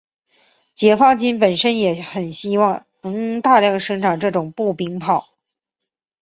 [0.73, 5.27] 解放军本身也很希望能大量生产这种步兵炮。